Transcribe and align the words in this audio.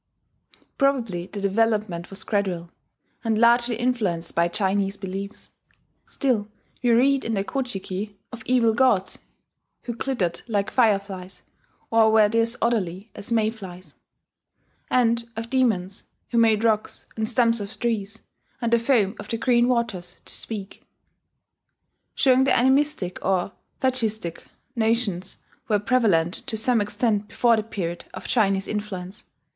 Probably 0.79 1.27
the 1.27 1.39
development 1.39 2.09
was 2.09 2.23
gradual, 2.23 2.71
and 3.23 3.37
largely 3.37 3.75
influenced 3.75 4.33
by 4.33 4.47
Chinese 4.47 4.97
beliefs. 4.97 5.51
Still, 6.07 6.47
we 6.81 6.89
read 6.89 7.23
in 7.23 7.35
the 7.35 7.43
Ko 7.43 7.61
ji 7.61 7.79
ki 7.79 8.17
of 8.31 8.41
"evil 8.47 8.73
gods 8.73 9.19
who 9.83 9.93
glittered 9.93 10.41
like 10.47 10.71
fireflies 10.71 11.43
or 11.91 12.11
were 12.11 12.27
disorderly 12.29 13.11
as 13.13 13.31
mayflies," 13.31 13.93
and 14.89 15.29
of 15.35 15.51
"demons 15.51 16.05
who 16.31 16.39
made 16.39 16.63
rocks, 16.63 17.05
and 17.15 17.29
stumps 17.29 17.59
of 17.59 17.77
trees, 17.79 18.23
and 18.59 18.73
the 18.73 18.79
foam 18.79 19.15
of 19.19 19.27
the 19.27 19.37
green 19.37 19.67
waters 19.67 20.19
to 20.25 20.35
speak," 20.35 20.83
showing 22.15 22.43
that 22.45 22.57
animistic 22.57 23.23
or 23.23 23.51
fetichistic 23.79 24.47
notions 24.75 25.37
were 25.67 25.77
prevalent 25.77 26.33
to 26.33 26.57
some 26.57 26.81
extent 26.81 27.27
before 27.27 27.55
the 27.55 27.61
period 27.61 28.05
of 28.15 28.27
Chinese 28.27 28.67
influence. 28.67 29.25